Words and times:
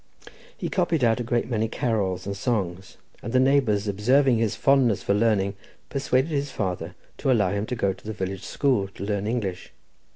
He 0.57 0.67
copied 0.67 1.03
out 1.03 1.19
a 1.19 1.23
great 1.23 1.47
many 1.47 1.67
carols 1.67 2.25
and 2.25 2.35
songs, 2.35 2.97
and 3.21 3.31
the 3.33 3.39
neighbours, 3.39 3.87
observing 3.87 4.39
his 4.39 4.55
fondness 4.55 5.03
for 5.03 5.13
learning, 5.13 5.53
persuaded 5.89 6.31
his 6.31 6.49
father 6.49 6.95
to 7.19 7.31
allow 7.31 7.51
him 7.51 7.67
to 7.67 7.75
go 7.75 7.93
to 7.93 8.03
the 8.07 8.11
village 8.11 8.43
school 8.43 8.87
to 8.87 9.03
learn 9.05 9.27
English. 9.27 9.71